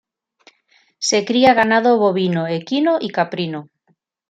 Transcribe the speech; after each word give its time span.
Se 0.97 1.25
cría 1.25 1.53
ganado 1.53 1.99
bovino, 1.99 2.47
equino 2.47 2.97
y 2.99 3.09
caprino. 3.09 3.69